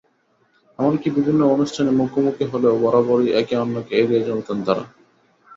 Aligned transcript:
এমনকি 0.79 1.07
বিভিন্ন 1.09 1.41
অনুষ্ঠানে 1.47 1.91
মুখোমুখি 1.91 2.45
হলেও 2.45 2.75
বরাবরই 2.83 3.29
একে 3.39 3.55
অন্যকে 3.57 3.93
এড়িয়ে 4.01 4.27
চলতেন 4.29 4.57
তাঁরা। 4.65 4.83